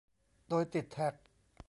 [0.49, 1.13] โดยติดแท็ก